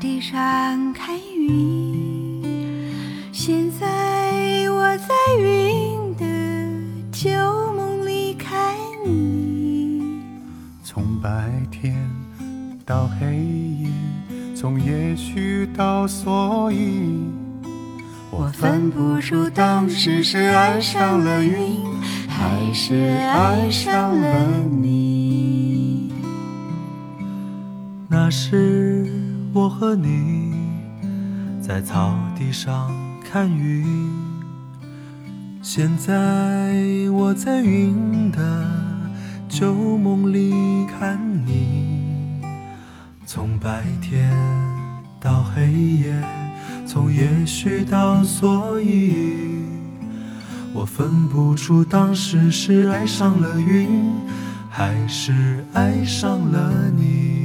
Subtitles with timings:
[0.00, 2.40] 地上看云，
[3.32, 5.08] 现在我在
[5.40, 6.24] 云的
[7.10, 7.28] 旧
[7.72, 10.00] 梦里看你。
[10.84, 11.96] 从白天
[12.86, 13.38] 到黑
[13.82, 13.88] 夜，
[14.54, 17.18] 从也许到所以，
[18.30, 21.84] 我分不出当时是爱上了云，
[22.28, 24.46] 还是爱上了
[24.80, 26.12] 你。
[28.08, 28.97] 那时。
[29.54, 30.52] 我和你
[31.60, 32.90] 在草地上
[33.24, 33.84] 看云，
[35.62, 36.74] 现在
[37.12, 38.68] 我在云的
[39.48, 42.42] 旧梦里看你。
[43.24, 44.30] 从白天
[45.18, 46.22] 到黑夜，
[46.86, 49.64] 从也许到所以。
[50.74, 53.88] 我分不出当时是爱上了云，
[54.70, 57.37] 还是爱上了你。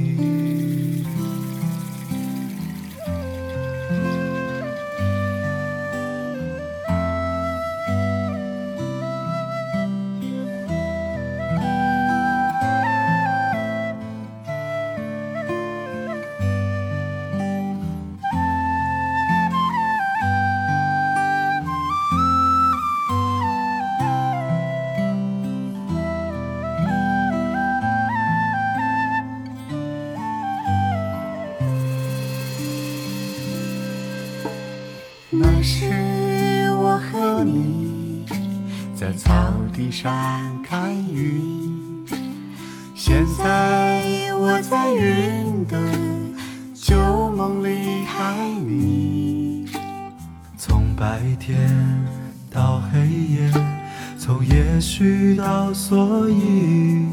[54.33, 57.05] 从也许到所以，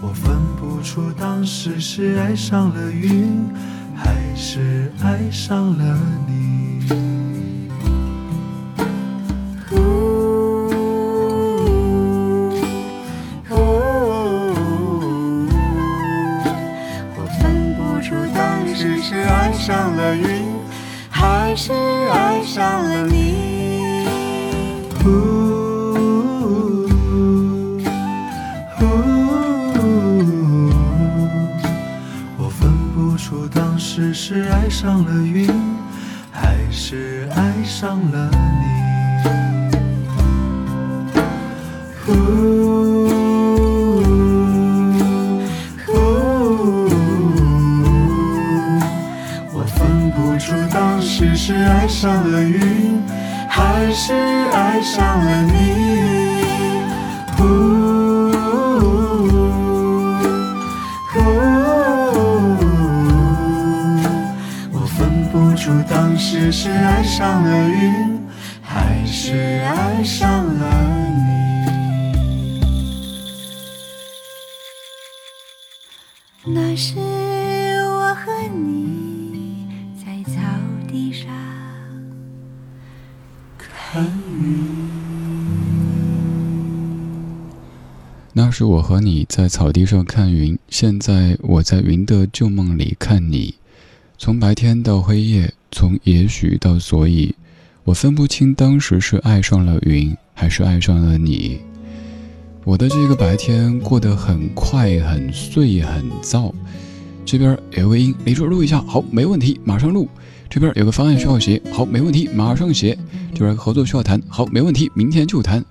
[0.00, 3.48] 我分不出当时是爱上了云，
[3.94, 6.55] 还是爱上了你。
[50.38, 53.02] 分不出当时是爱上了云，
[53.48, 54.12] 还是
[54.52, 55.86] 爱上了你。
[66.28, 68.20] 只是爱上了云，
[68.62, 70.64] 还是爱上了
[71.08, 72.60] 你？
[76.44, 76.98] 那是
[88.46, 93.56] 那时我和你在草地上看云，现在我在云的旧梦里看你。
[94.18, 95.52] 从白天到黑夜。
[95.72, 97.34] 从也许到所以，
[97.82, 101.58] 我分不清当时是爱上了云，还是爱上了你。
[102.62, 106.52] 我的这个白天过得很快、很碎、很燥。
[107.24, 110.08] 这边有个音，李叔录一下，好，没问题，马上录。
[110.48, 112.96] 这边有个方案需要写，好，没问题，马上写。
[113.34, 115.64] 这边合作需要谈，好，没问题，明天就谈。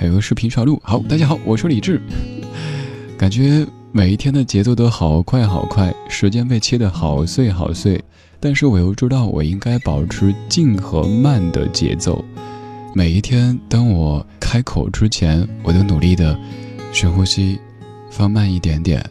[0.00, 2.00] 还有个视频需要录，好，大家好，我是李志。
[3.18, 8.02] 感觉每一天的节奏都好快好快，时间被切得好碎好碎。
[8.40, 12.24] 但是我又知道，我应该保持静和慢的节奏。
[12.94, 16.34] 每一天，当我开口之前，我都努力的
[16.94, 17.58] 深呼吸，
[18.10, 19.04] 放慢一点点。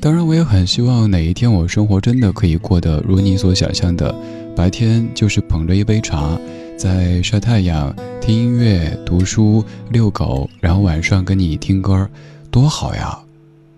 [0.00, 4.12] 当然，我也很希望哪一天我生活真的可以过得如你所想象的，
[4.56, 6.36] 白天就是捧着一杯茶，
[6.76, 12.08] 在晒太阳、听音乐、读书、遛狗，然后晚上跟你听歌，
[12.50, 13.18] 多好呀！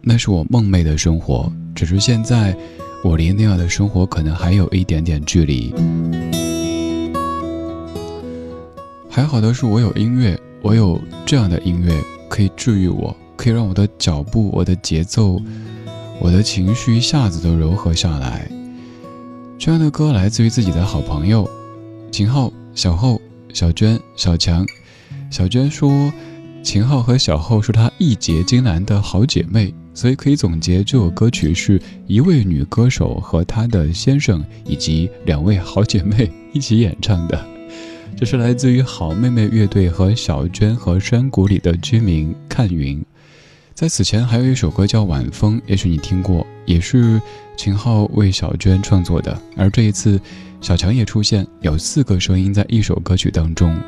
[0.00, 1.52] 那是我梦寐的生活。
[1.74, 2.56] 只是现在，
[3.02, 5.74] 我离那样的生活可能还有一点点距离。
[9.10, 11.92] 还好的是，我有音乐，我有这样的音乐
[12.28, 15.40] 可以治愈我，可以让我的脚步、我的节奏、
[16.20, 18.48] 我的情绪一下子都柔和下来。
[19.58, 21.48] 这样的歌来自于自己的好朋友
[22.10, 23.20] 秦昊、小厚、
[23.52, 24.66] 小娟、小强。
[25.30, 26.12] 小娟说，
[26.62, 29.72] 秦昊和小厚是她义结金兰的好姐妹。
[29.96, 37.46] 所以可以总结，这首歌曲是一位女歌手和她的先生以及两位好姐妹 一起演唱的。
[38.16, 43.04] 这是来自于好妹妹乐队和小娟和山谷里的居民看云。
[43.72, 47.20] 在此前还有一首歌叫《晚风》，也许你听过，也是
[47.56, 49.40] 秦昊为小娟创作的。
[49.56, 50.20] 而这一次，
[50.64, 53.78] 小强也出现，有四个声音在一首歌曲当中。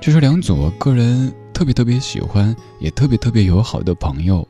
[0.00, 4.46] 这是两组个人特别特别喜欢，也特别特别友好的朋友。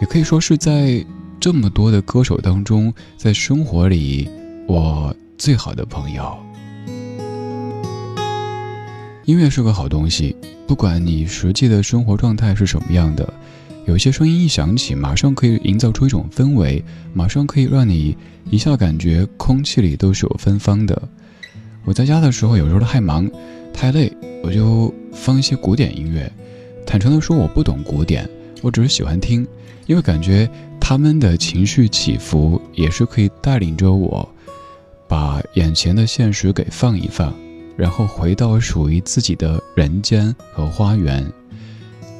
[0.00, 1.06] 也可以说是在
[1.38, 4.28] 这么多的歌手当中，在生活里
[4.66, 6.36] 我最好的朋友。
[9.26, 10.34] 音乐是个好东西，
[10.66, 13.32] 不管你实际的生活状态是什么样的，
[13.86, 18.16] 有些声音一响起，马上可以营造出一种氛围，马上可以让你
[18.50, 21.00] 一下感觉空气里都是有芬芳的。
[21.84, 23.28] 我在家的时候，有时候太忙
[23.72, 24.12] 太累，
[24.42, 26.30] 我就放一些古典音乐。
[26.86, 28.28] 坦诚的说，我不懂古典，
[28.62, 29.46] 我只是喜欢听。
[29.86, 30.48] 因为感觉
[30.78, 34.28] 他们的情绪起伏也是可以带领着我，
[35.08, 37.34] 把眼前的现实给放一放，
[37.76, 41.26] 然后回到属于自己的人间和花园。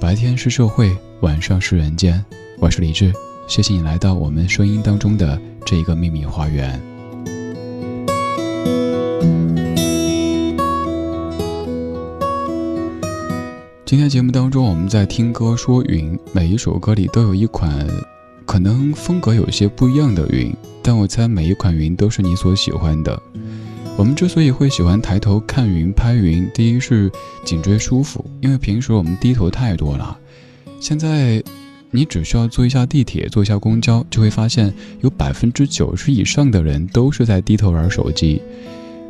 [0.00, 2.24] 白天是社会，晚上是人间。
[2.58, 3.12] 我是李志，
[3.46, 6.80] 谢谢你来到我们声音当中的这一个秘密花园。
[13.84, 17.86] 今天节目当中，我们在听歌说云，每一首歌里都有一款
[18.46, 20.50] 可能风格有些不一样的云，
[20.82, 23.22] 但我猜每一款云都是你所喜欢的。
[24.00, 27.12] 我们之所以会喜欢抬头看云、拍云，第一是
[27.44, 30.18] 颈椎舒服，因为平时我们低头太多了。
[30.80, 31.42] 现在
[31.90, 38.40] 你只需要坐一下地铁、坐一下公交，就会发现有百分之九十以上的人都是在低头玩手机。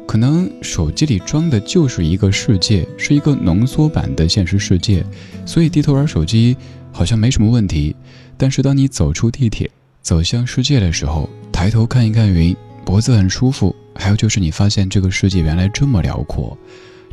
[0.09, 5.07] 可能手机里装的就是一个世界，是一个浓缩版的现实世界，
[5.47, 6.57] 所以低头玩手机
[6.91, 7.95] 好像没什么问题。
[8.37, 9.71] 但是当你走出地铁，
[10.03, 13.73] 走向世界的时候，抬头看一看云，脖子很舒服。
[14.01, 16.57] 还有就是你发现这个世界原来这么辽阔，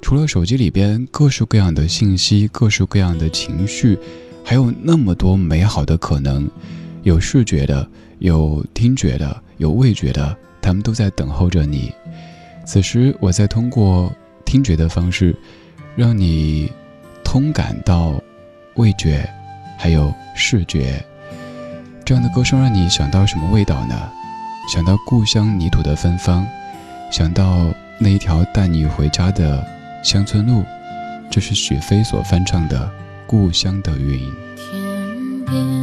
[0.01, 3.99] 除了手机里边各式各样的信息、各式各样的情绪，
[4.43, 6.49] 还有那么多美好的可能。
[7.03, 7.87] 有视觉的，
[8.19, 11.93] 有听觉的，有味觉的，他们都在等候着你。
[12.65, 14.11] 此时，我在通过
[14.45, 15.35] 听觉的方式，
[15.95, 16.71] 让你
[17.23, 18.21] 通感到
[18.75, 19.29] 味觉，
[19.77, 21.03] 还有视觉。
[22.03, 24.09] 这样的歌声让你想到什么味道呢？
[24.73, 26.45] 想到故乡泥土的芬芳，
[27.09, 29.65] 想到那一条带你回家的
[30.03, 30.63] 乡村路。
[31.29, 32.79] 这是许飞所翻唱的
[33.27, 34.19] 《故乡的云》。
[34.55, 35.76] 天边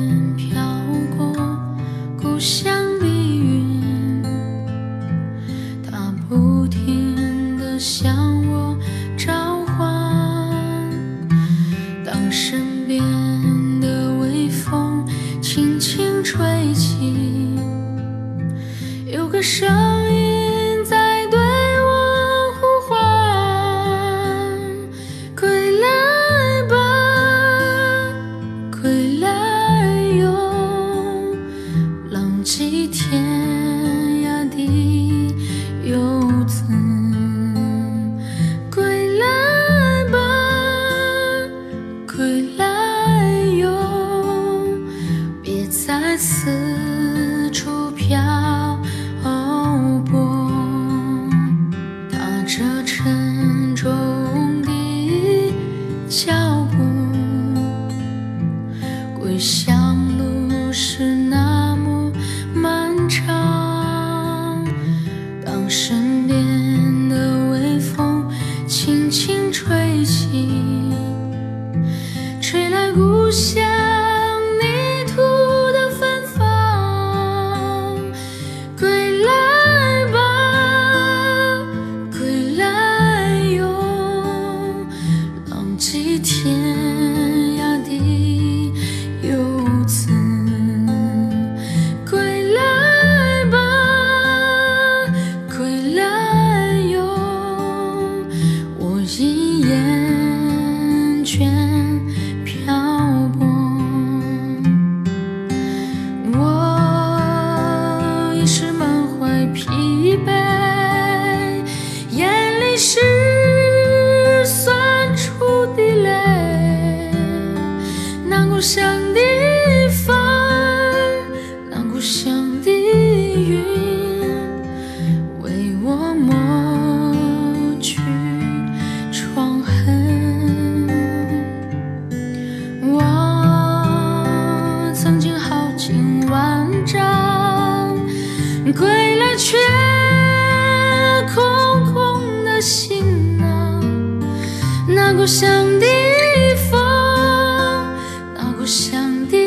[149.04, 149.43] 故乡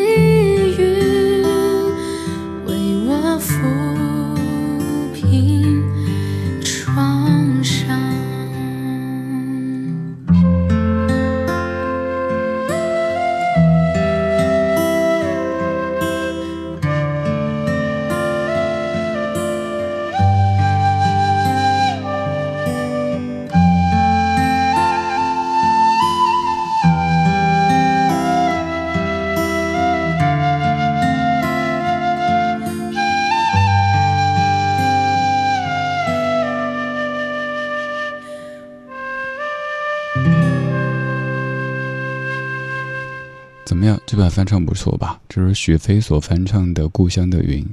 [44.38, 45.20] 翻唱不错吧？
[45.28, 47.64] 这是许飞所翻唱的《故乡的云》。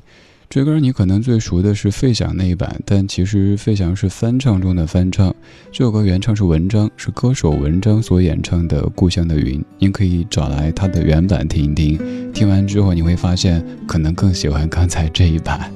[0.49, 5.35] 这歌你可能最熟的是费翔那一版，但其实费翔是翻唱中的翻唱。
[5.71, 9.61] 这首歌原唱是文章，是歌手文章所演唱的《故乡的云》。
[9.79, 15.71] 您可以找来他的原版听一听，听完之后你会发现，可能更喜欢刚才这一版。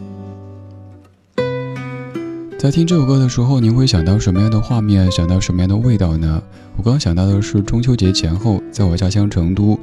[2.59, 5.13] 在听这首歌的时候，您会想到什么样的画面？
[5.13, 6.43] 想到什么样的味道呢？
[6.79, 9.79] 我刚想到的是中秋节前后，在我家乡成都，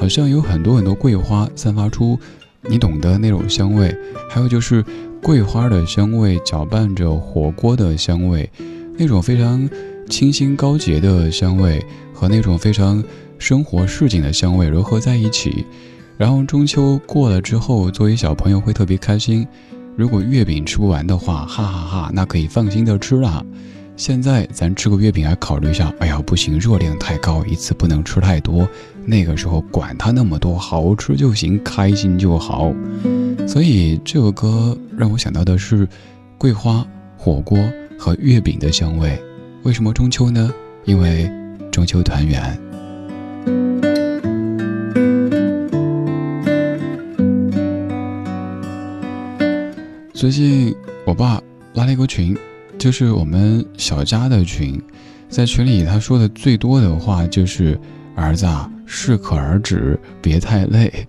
[0.00, 2.18] 好像有很多很多桂花散发出
[2.66, 3.94] 你懂得那种香味，
[4.30, 4.82] 还有就是
[5.22, 8.50] 桂花的香味搅拌着火锅的香味，
[8.96, 9.68] 那种非常
[10.08, 13.04] 清新高洁的香味和那种非常
[13.38, 15.66] 生活市井的香味融合在一起，
[16.16, 19.46] 然后中秋过了之后，作为小朋友会特别开心。
[19.96, 23.44] 如果月饼吃不完的话，哈哈哈，那可以放心的吃了。
[23.96, 28.66] 现在咱吃个月饼还考虑一下，哎呀不行，热量太高，一次不能吃太多。
[29.06, 32.72] 那个时候管他那么多，好吃就行，开心就好。
[33.48, 35.88] 所以这首歌让我想到的是
[36.38, 37.58] 桂花、火锅
[37.98, 39.20] 和月饼的香味。
[39.62, 40.52] 为什么中秋呢？
[40.84, 41.30] 因为
[41.70, 42.58] 中秋团圆。
[50.14, 50.74] 最近
[51.06, 51.42] 我爸
[51.74, 52.36] 拉了一个群，
[52.78, 54.80] 就是我们小家的群，
[55.28, 57.78] 在群里他说的最多的话就是
[58.14, 61.06] “儿子啊，适可而止，别太累”。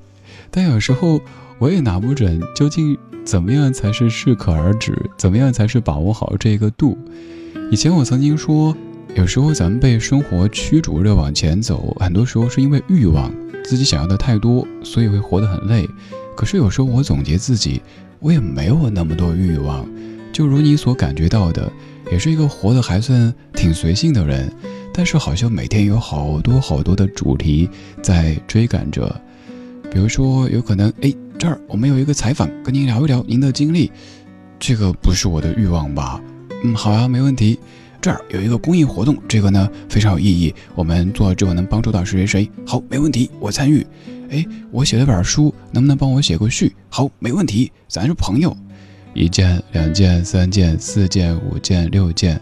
[0.51, 1.19] 但有时候
[1.57, 2.95] 我也拿不准究竟
[3.25, 6.95] 怎么样才是适可而止，怎么样才是把握好这个度。
[7.71, 8.75] 以前我曾经说，
[9.15, 13.33] 有时候咱们被生活驱逐着往前走，很多时候是因为欲望，
[13.63, 15.89] 自己想要的太多，所以会活得很累。
[16.35, 17.81] 可是有时候我总结自己。
[18.23, 19.83] 我也没有那么多欲望，
[20.31, 21.71] 就如你所感觉到的，
[22.11, 24.53] 也是一个活得还算挺随性的人，
[24.93, 27.69] 但是好像每天有好多好多的主题
[28.01, 29.19] 在追赶着。
[29.91, 33.91] 比如说，有可能，哎，这儿我们有一个采访，跟您聊一聊您的经历，
[34.59, 36.21] 这个不是我的欲望吧？
[36.63, 37.59] 嗯，好啊，没问题。
[37.99, 43.85] 这儿有一个公益活动，这个呢非常有意义，我们做了之后能帮助到谁谁谁，好，没问题，我参与。
[44.29, 46.73] 哎，我写了本书，能不能帮我写个序？
[46.89, 48.55] 好，没问题，咱是朋友。
[49.13, 52.39] 一件、两件、三件、四件、五件、六件，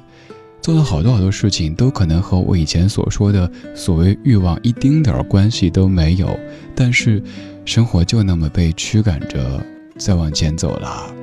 [0.62, 6.38] 做了好多好多事情，都可能和我以前所说的所谓欲望一丁点儿关系都没有。
[6.76, 7.22] 但是，
[7.66, 9.64] 生活就那么被驱赶着
[9.98, 11.14] 在往前走了。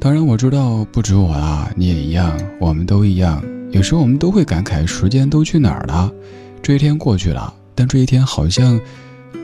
[0.00, 3.42] 当然，我知道不止我啦，你也一样，我们都一样。
[3.70, 6.10] 有时候我们都会感慨，时间都去哪儿了？
[6.62, 7.52] 这一天过去了。
[7.74, 8.80] 但这一天好像，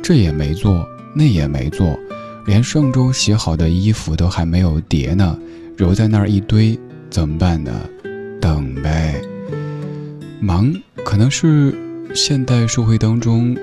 [0.02, 1.98] 这也没做，那也没做，
[2.46, 5.38] 连上周洗好的衣服都还没有叠呢，
[5.76, 6.78] 揉在那儿一堆，
[7.12, 7.70] 怎么办呢？
[8.40, 9.20] 等呗。
[10.40, 11.72] 忙可能是
[12.14, 13.54] 现代社会当中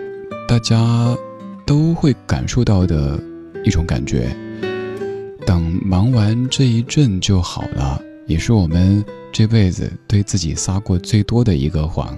[0.48, 1.18] 大家
[1.66, 3.20] 都会感受到的
[3.66, 4.30] 一种感觉。
[5.48, 12.16] 等忙完这一阵就好了，也是我们这辈子对自己撒过最多的一个谎。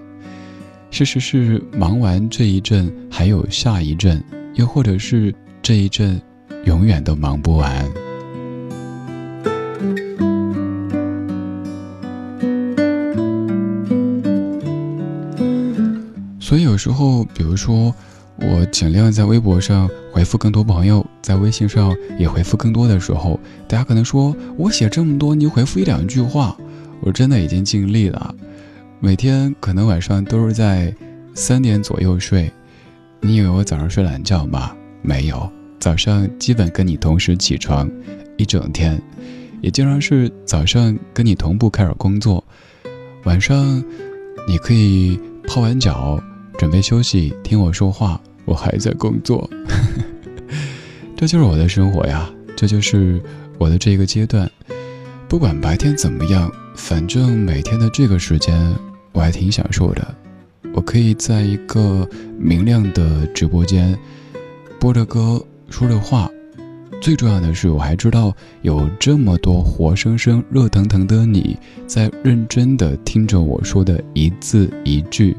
[0.89, 4.21] 事实是，忙完这一阵，还有下一阵，
[4.55, 6.21] 又或者是这一阵，
[6.65, 7.89] 永远都忙不完。
[16.71, 17.93] 有时候，比如说，
[18.37, 23.37] 我尽量在微博上回复更多朋友，在微信上也回复更多的时候，
[23.67, 26.55] 大家可能说我写这么多，你回复一两句话，
[27.01, 28.33] 我真的已经尽力了。
[29.01, 30.95] 每天可能晚上都是在
[31.33, 32.49] 三点左右睡，
[33.19, 34.71] 你以为我早上睡懒觉吗？
[35.01, 37.89] 没有，早上基本跟你同时起床，
[38.37, 39.01] 一整天，
[39.59, 42.41] 也经常是早上跟你同步开始工作，
[43.25, 43.83] 晚上
[44.47, 46.17] 你可以泡完脚
[46.61, 49.49] 准备休息，听我说话，我还在工作。
[51.17, 53.19] 这就是我的生活呀，这就是
[53.57, 54.47] 我的这个阶段。
[55.27, 58.75] 不管白天怎么样，反正每天的这个时间
[59.11, 60.15] 我还挺享受的。
[60.71, 63.97] 我可以在一个明亮的直播间
[64.79, 66.29] 播着歌，说着话。
[67.01, 75.35] 最重要的是，我还知道有这么多活生生、热腾腾的你在认真的听着我说的一字一句。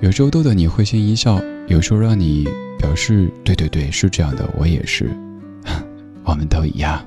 [0.00, 2.46] 有时候逗得你会心一笑，有时候让你。
[2.78, 5.10] 表示对对对，是这样的，我也是，
[6.22, 7.04] 我们都一样。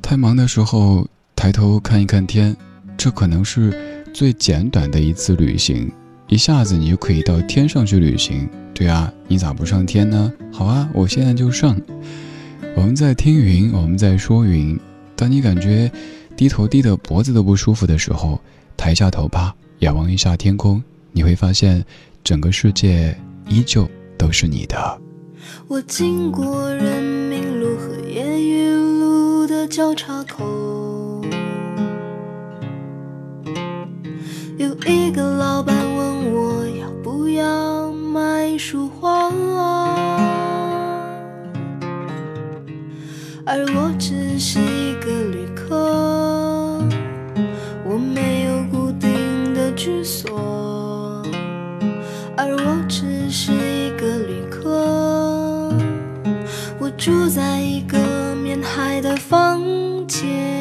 [0.00, 2.56] 太忙的时候，抬头看一看天，
[2.96, 5.90] 这可能是最简短的一次旅行，
[6.28, 8.48] 一下子你就可以到天上去旅行。
[8.72, 10.32] 对啊，你咋不上天呢？
[10.52, 11.76] 好啊，我现在就上。
[12.76, 14.78] 我们在听云，我们在说云。
[15.16, 15.90] 当你感觉
[16.38, 18.40] 低头低的脖子都不舒服的时候，
[18.76, 19.52] 抬一下头吧。
[19.80, 20.80] 仰望一下天空，
[21.10, 21.84] 你会发现，
[22.22, 23.12] 整个世界
[23.48, 25.00] 依旧都是你的。
[25.66, 31.24] 我经过人民路和夜雨路的交叉口，
[34.58, 39.28] 有一个老板问我要不要买一束花，
[43.44, 45.37] 而我只是一个旅
[56.98, 59.62] 住在一个面海的房
[60.08, 60.57] 间。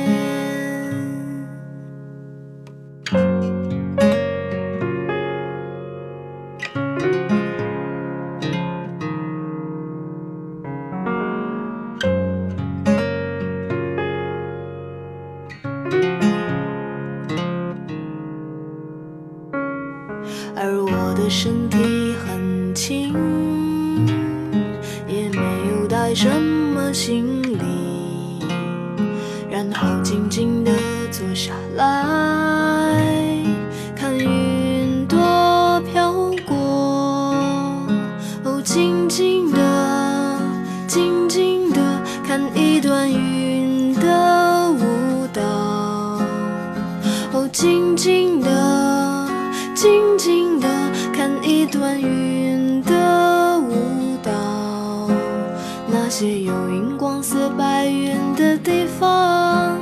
[57.17, 59.75] 黄色白云的地方，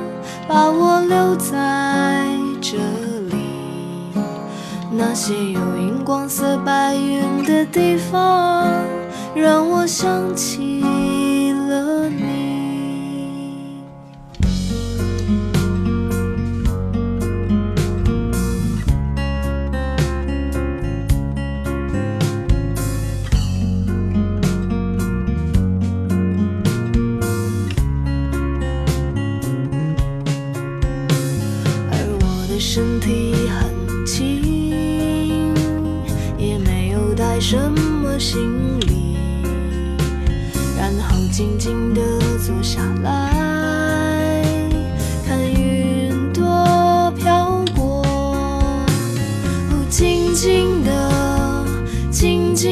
[0.48, 2.30] 把我留在
[2.62, 2.78] 这
[3.30, 4.14] 里。
[4.90, 8.72] 那些有荧光色白云的地方，
[9.36, 10.82] 让我想起。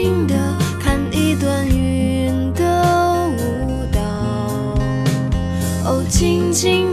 [0.04, 0.36] 静的
[0.82, 4.02] 看一段云的舞蹈，
[5.86, 6.93] 哦，静静。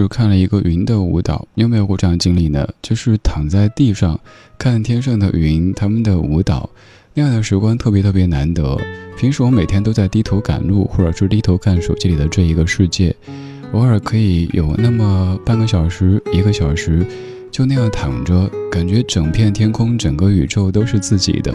[0.00, 2.68] 是看了一个云的舞蹈，你有没有过这样的经历呢？
[2.82, 4.18] 就是躺在地上
[4.58, 6.68] 看天上的云，他们的舞蹈，
[7.14, 8.78] 那样的时光特别特别难得。
[9.16, 13.14] 平时我每天都在低头赶路，或者是低头看手机里的这一个世界，
[13.72, 14.74] 偶尔可以有？
[14.76, 17.06] 那么半个小时、一个小时，
[17.50, 21.54] 就那样躺着，感觉整片天空、整个宇宙都是自己的，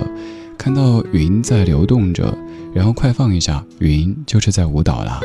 [0.57, 2.35] 看到云在流动着，
[2.73, 5.19] 然后快放一下，云就是在舞蹈啦。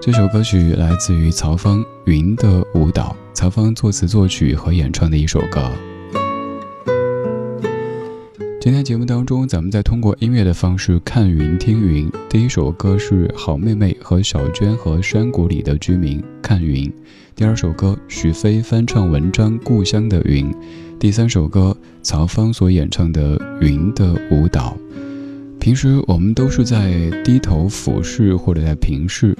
[0.00, 5.60] 这首歌曲来自于曹芳《云的舞蹈》，曹芳作词作曲和演唱的一首歌。
[8.60, 12.08] 今天节目当中，咱们再通过音乐的方式看云听云。
[12.28, 16.90] 第一首歌是好妹妹和小娟和山谷里的居民看云，
[17.34, 20.48] 第二首歌许飞翻唱文章《故乡的云》，
[21.00, 24.76] 第三首歌曹芳所演唱的《云的舞蹈》。
[25.58, 29.36] 平时我们都是在低头俯视或者在平视。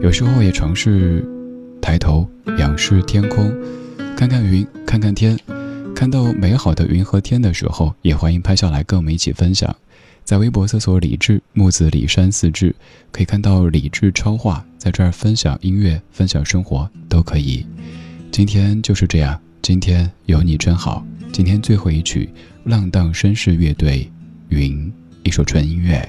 [0.00, 1.26] 有时候也尝试
[1.82, 3.52] 抬头仰视天空，
[4.16, 5.36] 看看云，看看天，
[5.94, 9.74] 看到美好的云和天的时候，也欢迎拍下来跟我们一起分享。
[10.22, 12.74] 在微博搜索“李志木子李山四志”，
[13.10, 17.66] 可以看到李志超话，在这儿分享音乐、分享生活都可以。
[18.30, 21.04] 今天就是这样，今天有你真好。
[21.32, 22.28] 今天最后一曲，
[22.64, 24.08] 浪荡绅士乐队
[24.56, 24.86] 《云》，
[25.24, 26.08] 一首纯音乐。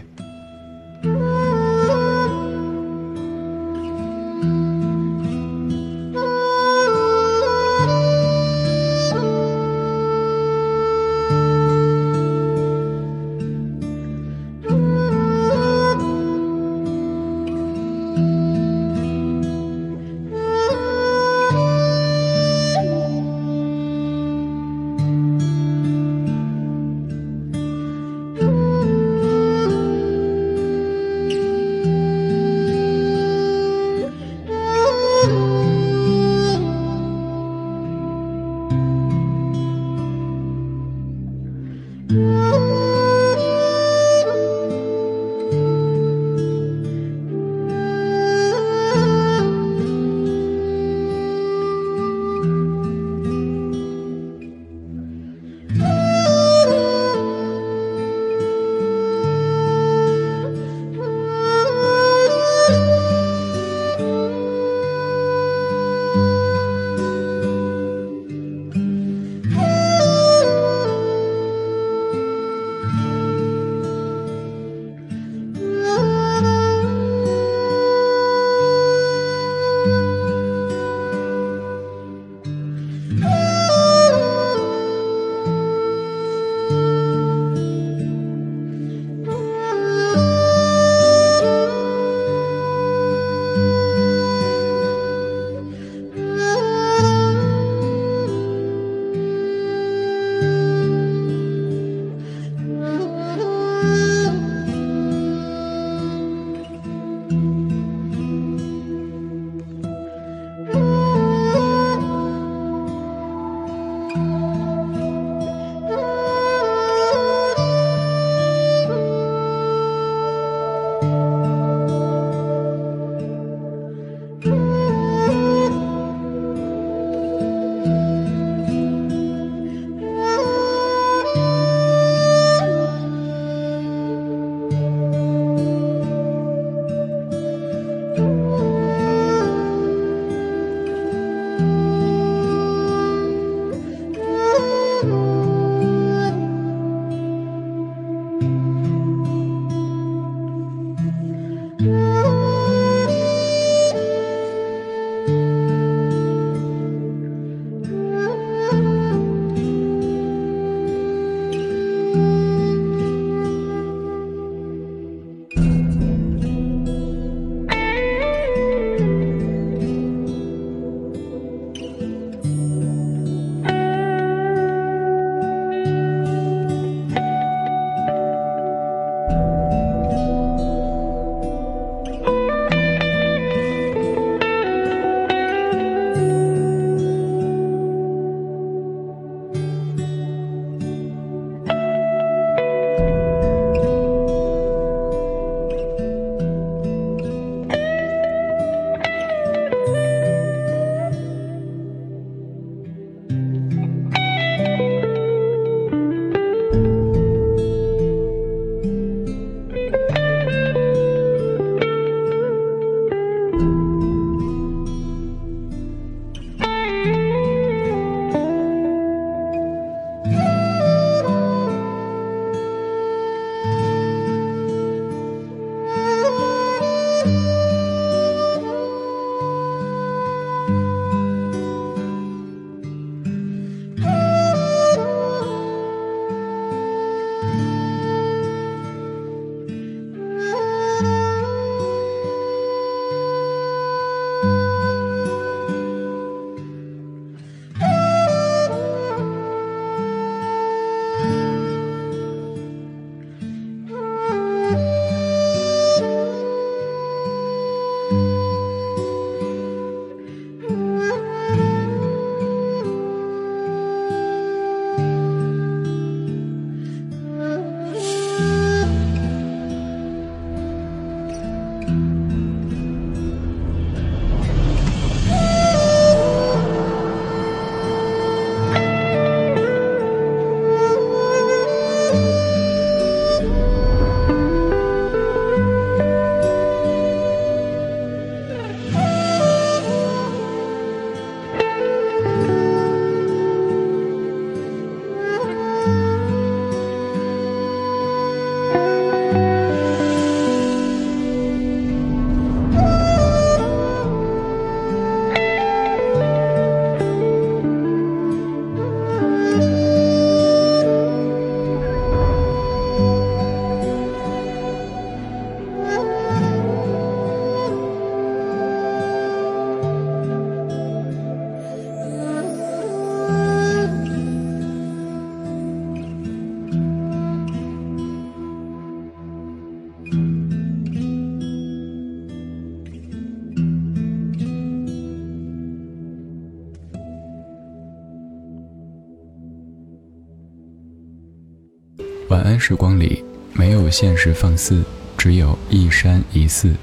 [342.40, 343.22] 晚安时光里，
[343.52, 344.82] 没有现实放肆，
[345.18, 346.74] 只有一山一寺。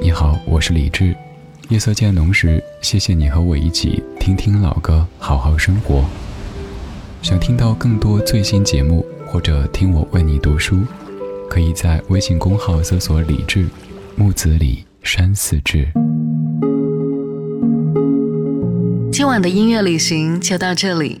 [0.00, 1.12] 你好，我是李志。
[1.70, 6.04] 夜色渐浓时，谢谢你和我一起听听老歌，好好生活。
[7.20, 10.78] 想听到更多最新节目，或者听我为你读书，
[11.50, 13.66] 可以在微信公号搜索“李志
[14.14, 15.88] 木子李山寺志”。
[19.10, 21.20] 今晚的音乐旅行就到这里，